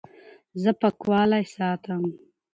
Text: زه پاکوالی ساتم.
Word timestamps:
زه 0.61 0.71
پاکوالی 0.81 1.43
ساتم. 1.53 2.01